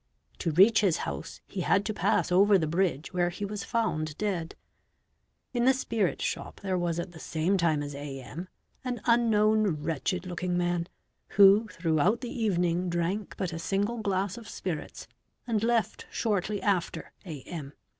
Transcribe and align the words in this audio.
To 0.39 0.49
reach 0.49 0.81
his 0.81 0.97
house 1.05 1.41
he 1.47 1.61
had 1.61 1.85
to 1.85 1.93
pass 1.93 2.31
over 2.31 2.57
the 2.57 2.65
bridge 2.65 3.13
where 3.13 3.29
he 3.29 3.45
was 3.45 3.63
found 3.63 4.17
dead. 4.17 4.55
In 5.53 5.65
the 5.65 5.75
spirit 5.75 6.23
shop 6.23 6.59
there 6.61 6.75
was 6.75 6.99
at 6.99 7.11
the 7.11 7.19
same 7.19 7.55
time 7.55 7.83
as 7.83 7.93
A.M., 7.93 8.47
an 8.83 8.99
unknown, 9.05 9.83
wretched 9.83 10.25
looking 10.25 10.57
man, 10.57 10.87
who 11.37 11.67
throughout 11.67 12.21
the 12.21 12.31
evening 12.35 12.89
drank 12.89 13.35
but 13.37 13.53
a 13.53 13.59
single 13.59 13.99
glass 13.99 14.39
of 14.39 14.49
spirits 14.49 15.07
and 15.45 15.63
left 15.63 16.07
shortly 16.09 16.59
after 16.63 17.13
A.M. 17.23 17.73